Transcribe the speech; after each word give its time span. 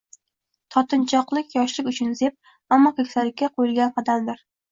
Tortinchoqlik 0.75 1.51
yoshlik 1.57 1.91
uchun 1.91 2.17
zeb, 2.23 2.35
ammo 2.79 2.95
keksalikka 3.01 3.53
qo’yilgan 3.59 3.95
qadamdir. 4.01 4.43